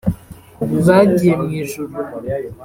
bagiye 0.87 1.33
mu 1.41 1.49
ijuru) 1.61 1.93